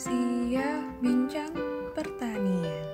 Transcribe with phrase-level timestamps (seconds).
[0.00, 1.52] Sia Bincang
[1.92, 2.88] Pertanian.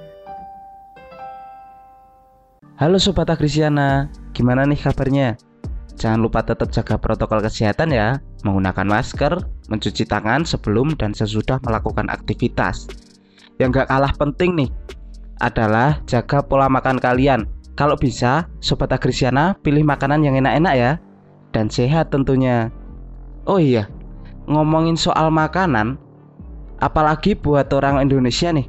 [2.83, 5.39] Halo Sobat Agrisiana, gimana nih kabarnya?
[5.95, 9.39] Jangan lupa tetap jaga protokol kesehatan ya, menggunakan masker,
[9.71, 12.91] mencuci tangan sebelum dan sesudah melakukan aktivitas.
[13.63, 14.71] Yang gak kalah penting nih,
[15.39, 17.47] adalah jaga pola makan kalian.
[17.79, 20.93] Kalau bisa, Sobat Agrisiana pilih makanan yang enak-enak ya,
[21.55, 22.67] dan sehat tentunya.
[23.47, 23.87] Oh iya,
[24.51, 26.03] ngomongin soal makanan,
[26.81, 28.67] apalagi buat orang Indonesia nih,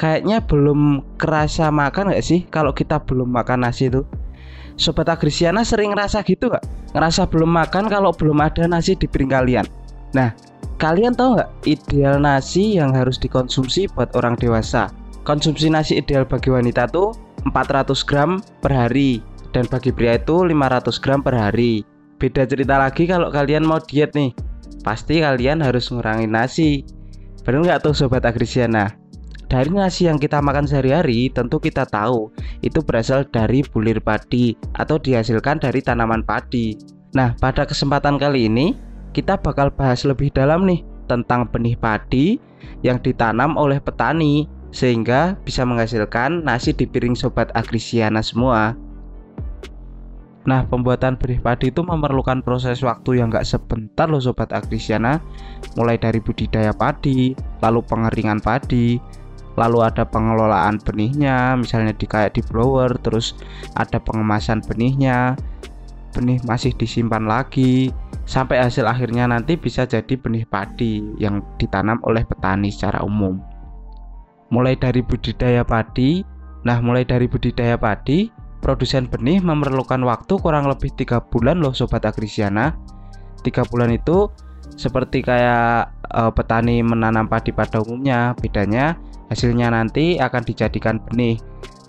[0.00, 4.06] kayaknya belum kerasa makan gak sih kalau kita belum makan nasi itu?
[4.80, 6.64] Sobat Agrisiana sering ngerasa gitu gak?
[6.96, 9.66] Ngerasa belum makan kalau belum ada nasi di piring kalian.
[10.16, 10.34] Nah,
[10.80, 14.90] kalian tahu nggak ideal nasi yang harus dikonsumsi buat orang dewasa?
[15.22, 17.12] Konsumsi nasi ideal bagi wanita tuh
[17.46, 19.20] 400 gram per hari
[19.52, 21.84] dan bagi pria itu 500 gram per hari.
[22.16, 24.32] Beda cerita lagi kalau kalian mau diet nih.
[24.80, 26.82] Pasti kalian harus ngurangin nasi.
[27.40, 28.92] Bener nggak tuh Sobat Agrisiana?
[29.50, 32.30] Dari nasi yang kita makan sehari-hari, tentu kita tahu
[32.62, 36.78] itu berasal dari bulir padi atau dihasilkan dari tanaman padi.
[37.18, 38.78] Nah, pada kesempatan kali ini,
[39.10, 42.38] kita bakal bahas lebih dalam nih tentang benih padi
[42.86, 48.78] yang ditanam oleh petani sehingga bisa menghasilkan nasi di piring sobat agrisiana semua.
[50.48, 55.20] Nah, pembuatan benih padi itu memerlukan proses waktu yang gak sebentar loh sobat agrisiana
[55.76, 58.96] Mulai dari budidaya padi, lalu pengeringan padi,
[59.58, 63.34] lalu ada pengelolaan benihnya misalnya di kayak di blower terus
[63.74, 65.34] ada pengemasan benihnya
[66.16, 67.92] benih masih disimpan lagi
[68.26, 73.38] sampai hasil akhirnya nanti bisa jadi benih padi yang ditanam oleh petani secara umum.
[74.50, 76.22] Mulai dari budidaya padi
[76.60, 78.28] nah mulai dari budidaya padi
[78.60, 82.76] produsen benih memerlukan waktu kurang lebih tiga bulan loh sobat agrisiana
[83.40, 84.28] tiga bulan itu
[84.76, 89.00] seperti kayak e, petani menanam padi pada umumnya bedanya
[89.30, 91.38] Hasilnya nanti akan dijadikan benih,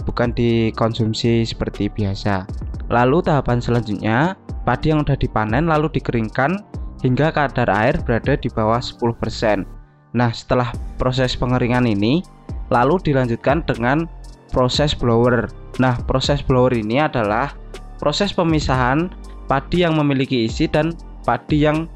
[0.05, 2.45] bukan dikonsumsi seperti biasa.
[2.93, 6.61] Lalu tahapan selanjutnya, padi yang sudah dipanen lalu dikeringkan
[7.01, 9.65] hingga kadar air berada di bawah 10%.
[10.13, 10.69] Nah, setelah
[11.01, 12.21] proses pengeringan ini,
[12.69, 14.05] lalu dilanjutkan dengan
[14.51, 15.49] proses blower.
[15.79, 17.55] Nah, proses blower ini adalah
[17.97, 19.09] proses pemisahan
[19.47, 21.87] padi yang memiliki isi dan padi yang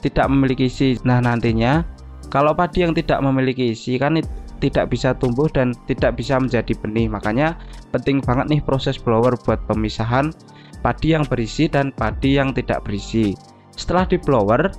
[0.00, 0.96] tidak memiliki isi.
[1.04, 1.84] Nah, nantinya
[2.32, 4.18] kalau padi yang tidak memiliki isi kan
[4.60, 7.08] tidak bisa tumbuh dan tidak bisa menjadi benih.
[7.08, 7.56] Makanya
[7.92, 10.32] penting banget nih proses blower buat pemisahan
[10.80, 13.36] padi yang berisi dan padi yang tidak berisi.
[13.76, 14.72] Setelah di blower,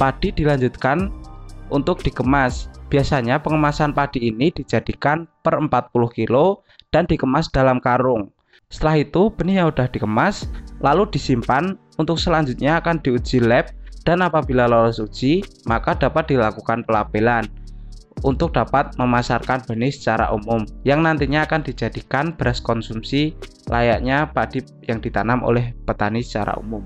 [0.00, 1.12] padi dilanjutkan
[1.68, 2.72] untuk dikemas.
[2.86, 6.62] Biasanya pengemasan padi ini dijadikan per 40 kilo
[6.94, 8.30] dan dikemas dalam karung.
[8.70, 10.50] Setelah itu benih yang sudah dikemas
[10.82, 13.70] lalu disimpan untuk selanjutnya akan diuji lab
[14.06, 17.46] dan apabila lolos uji maka dapat dilakukan pelabelan
[18.24, 23.36] untuk dapat memasarkan benih secara umum yang nantinya akan dijadikan beras konsumsi
[23.68, 26.80] layaknya padi yang ditanam oleh petani secara umum.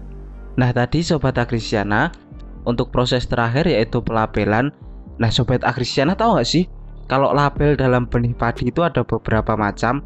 [0.59, 2.11] Nah tadi Sobat Agrisiana
[2.67, 4.75] untuk proses terakhir yaitu pelabelan
[5.21, 6.65] Nah Sobat Agrisiana tahu nggak sih
[7.07, 10.01] kalau label dalam benih padi itu ada beberapa macam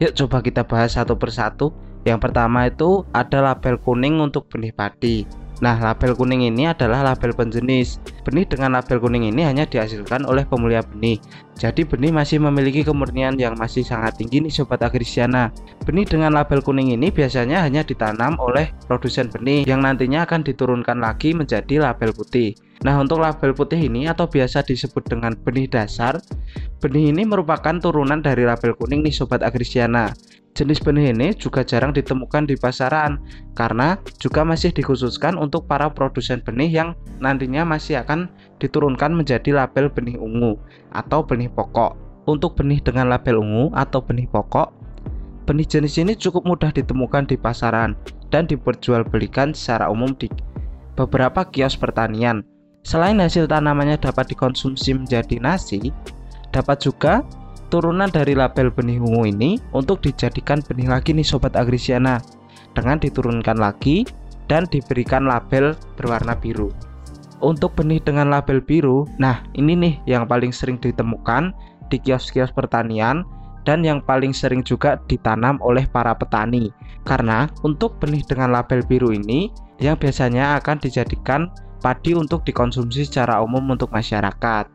[0.00, 1.74] Yuk coba kita bahas satu persatu
[2.06, 5.26] Yang pertama itu ada label kuning untuk benih padi
[5.60, 8.00] Nah, label kuning ini adalah label penjenis.
[8.24, 11.20] Benih dengan label kuning ini hanya dihasilkan oleh pemulia benih.
[11.52, 15.52] Jadi benih masih memiliki kemurnian yang masih sangat tinggi nih sobat agrisiana.
[15.84, 20.96] Benih dengan label kuning ini biasanya hanya ditanam oleh produsen benih yang nantinya akan diturunkan
[20.96, 22.56] lagi menjadi label putih.
[22.80, 26.16] Nah, untuk label putih ini atau biasa disebut dengan benih dasar,
[26.80, 30.16] benih ini merupakan turunan dari label kuning nih sobat agrisiana.
[30.56, 33.22] Jenis benih ini juga jarang ditemukan di pasaran
[33.54, 36.88] karena juga masih dikhususkan untuk para produsen benih yang
[37.22, 38.26] nantinya masih akan
[38.58, 40.58] diturunkan menjadi label benih ungu
[40.90, 41.94] atau benih pokok.
[42.26, 44.74] Untuk benih dengan label ungu atau benih pokok,
[45.46, 47.94] benih jenis ini cukup mudah ditemukan di pasaran
[48.34, 50.26] dan diperjualbelikan secara umum di
[50.98, 52.49] beberapa kios pertanian.
[52.80, 55.92] Selain hasil tanamannya dapat dikonsumsi menjadi nasi,
[56.48, 57.20] dapat juga
[57.68, 62.18] turunan dari label benih ungu ini untuk dijadikan benih lagi nih sobat agrisiana
[62.74, 64.02] dengan diturunkan lagi
[64.50, 66.72] dan diberikan label berwarna biru.
[67.40, 71.54] Untuk benih dengan label biru, nah ini nih yang paling sering ditemukan
[71.88, 73.24] di kios-kios pertanian
[73.64, 76.68] dan yang paling sering juga ditanam oleh para petani.
[77.08, 79.48] Karena untuk benih dengan label biru ini
[79.80, 81.48] yang biasanya akan dijadikan
[81.80, 84.68] padi untuk dikonsumsi secara umum untuk masyarakat.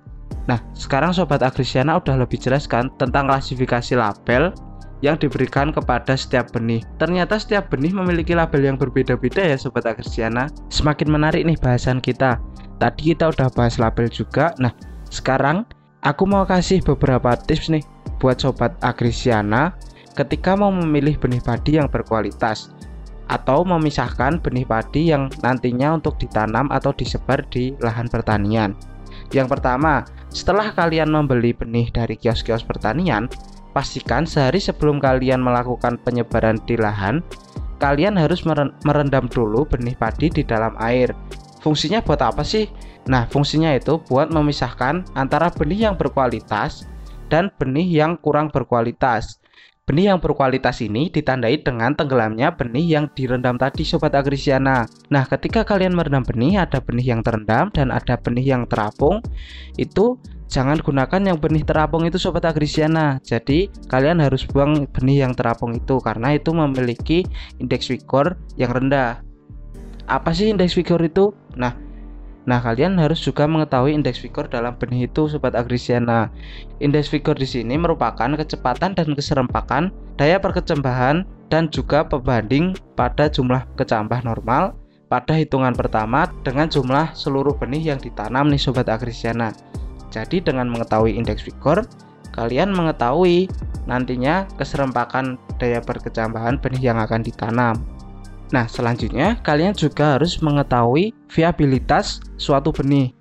[0.45, 4.53] Nah, sekarang Sobat Agrisiana udah lebih jelas kan tentang klasifikasi label
[5.01, 6.81] yang diberikan kepada setiap benih.
[6.97, 10.49] Ternyata setiap benih memiliki label yang berbeda-beda ya Sobat Agrisiana.
[10.69, 12.37] Semakin menarik nih bahasan kita.
[12.77, 14.51] Tadi kita udah bahas label juga.
[14.59, 14.73] Nah,
[15.09, 15.63] sekarang
[16.03, 17.83] aku mau kasih beberapa tips nih
[18.19, 19.75] buat sobat agrisiana
[20.15, 22.71] ketika mau memilih benih padi yang berkualitas
[23.25, 28.77] atau memisahkan benih padi yang nantinya untuk ditanam atau disebar di lahan pertanian.
[29.33, 33.25] Yang pertama, setelah kalian membeli benih dari kios-kios pertanian,
[33.73, 37.25] pastikan sehari sebelum kalian melakukan penyebaran di lahan,
[37.81, 38.45] kalian harus
[38.85, 41.11] merendam dulu benih padi di dalam air.
[41.59, 42.69] Fungsinya buat apa sih?
[43.09, 46.85] Nah, fungsinya itu buat memisahkan antara benih yang berkualitas
[47.29, 49.41] dan benih yang kurang berkualitas.
[49.85, 54.89] Benih yang berkualitas ini ditandai dengan tenggelamnya benih yang direndam tadi Sobat Agrisiana.
[55.13, 59.21] Nah ketika kalian merendam benih ada benih yang terendam dan ada benih yang terapung
[59.77, 60.17] Itu
[60.49, 65.77] jangan gunakan yang benih terapung itu Sobat Agrisiana Jadi kalian harus buang benih yang terapung
[65.77, 67.21] itu karena itu memiliki
[67.61, 69.21] indeks vigor yang rendah
[70.09, 71.29] Apa sih indeks vigor itu?
[71.53, 71.84] Nah
[72.45, 76.29] Nah, kalian harus juga mengetahui indeks vigor dalam benih itu sobat agrisiana.
[76.77, 83.65] Indeks vigor di sini merupakan kecepatan dan keserempakan daya perkecambahan dan juga pembanding pada jumlah
[83.77, 89.53] kecambah normal pada hitungan pertama dengan jumlah seluruh benih yang ditanam nih sobat agrisiana.
[90.09, 91.85] Jadi dengan mengetahui indeks vigor,
[92.33, 93.49] kalian mengetahui
[93.85, 97.94] nantinya keserempakan daya perkecambahan benih yang akan ditanam.
[98.53, 103.15] Nah, selanjutnya kalian juga harus mengetahui viabilitas suatu benih.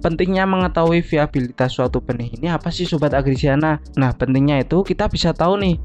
[0.00, 3.80] Pentingnya mengetahui viabilitas suatu benih ini apa sih sobat agrisiana?
[3.96, 5.76] Nah, pentingnya itu kita bisa tahu nih,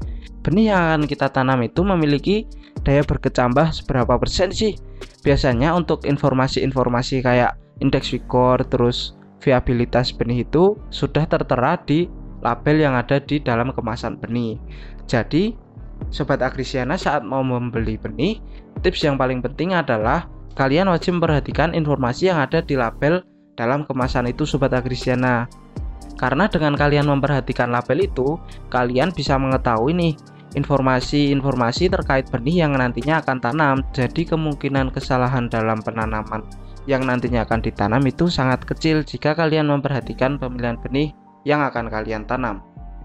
[0.44, 2.44] benih yang akan kita tanam itu memiliki
[2.84, 4.76] daya berkecambah seberapa persen sih?
[5.24, 12.06] Biasanya untuk informasi-informasi kayak indeks vigor terus viabilitas benih itu sudah tertera di
[12.42, 14.58] label yang ada di dalam kemasan benih.
[15.06, 15.54] Jadi,
[16.10, 18.42] Sobat Agrisiana saat mau membeli benih,
[18.82, 20.26] tips yang paling penting adalah
[20.58, 23.22] kalian wajib memperhatikan informasi yang ada di label
[23.54, 25.46] dalam kemasan itu Sobat Agrisiana.
[26.18, 28.38] Karena dengan kalian memperhatikan label itu,
[28.70, 30.14] kalian bisa mengetahui nih
[30.54, 33.76] informasi-informasi terkait benih yang nantinya akan tanam.
[33.96, 36.44] Jadi kemungkinan kesalahan dalam penanaman
[36.86, 42.26] yang nantinya akan ditanam itu sangat kecil jika kalian memperhatikan pemilihan benih yang akan kalian
[42.26, 42.62] tanam.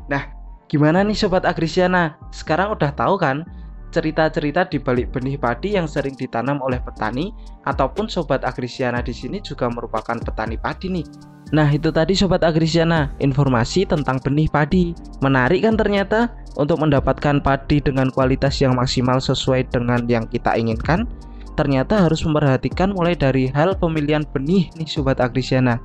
[0.09, 0.37] Nah,
[0.68, 2.19] Gimana nih Sobat Agrisiana?
[2.36, 3.48] Sekarang udah tahu kan
[3.96, 7.31] cerita-cerita di balik benih padi yang sering ditanam oleh petani
[7.64, 11.08] ataupun Sobat Agrisiana di sini juga merupakan petani padi nih.
[11.56, 14.92] Nah itu tadi Sobat Agrisiana, informasi tentang benih padi.
[15.24, 21.08] Menarik kan ternyata untuk mendapatkan padi dengan kualitas yang maksimal sesuai dengan yang kita inginkan?
[21.56, 25.80] Ternyata harus memperhatikan mulai dari hal pemilihan benih nih Sobat Agrisiana.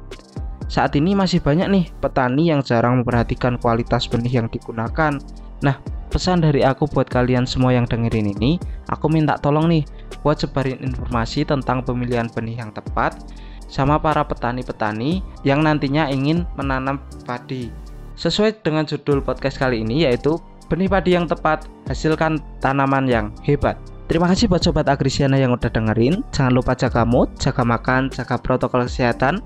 [0.73, 5.21] Saat ini masih banyak nih petani yang jarang memperhatikan kualitas benih yang digunakan.
[5.61, 5.77] Nah,
[6.09, 8.57] pesan dari aku buat kalian semua yang dengerin ini,
[8.89, 9.85] aku minta tolong nih
[10.25, 13.21] buat sebarin informasi tentang pemilihan benih yang tepat
[13.69, 17.69] sama para petani-petani yang nantinya ingin menanam padi.
[18.17, 20.41] Sesuai dengan judul podcast kali ini yaitu
[20.73, 23.77] benih padi yang tepat hasilkan tanaman yang hebat.
[24.09, 26.25] Terima kasih buat sobat Agrisiana yang udah dengerin.
[26.33, 29.45] Jangan lupa jaga mood, jaga makan, jaga protokol kesehatan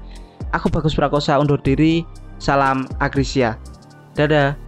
[0.55, 2.07] Aku Bagus Prakosa undur diri.
[2.37, 3.57] Salam Agrisia.
[4.15, 4.66] Dadah.